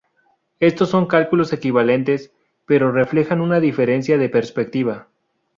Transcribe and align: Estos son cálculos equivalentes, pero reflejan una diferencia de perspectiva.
Estos 0.59 0.89
son 0.89 1.05
cálculos 1.05 1.53
equivalentes, 1.53 2.31
pero 2.65 2.91
reflejan 2.91 3.39
una 3.39 3.59
diferencia 3.59 4.17
de 4.17 4.29
perspectiva. 4.29 5.07